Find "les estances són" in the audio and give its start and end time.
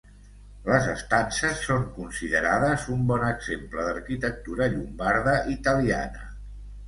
0.67-1.83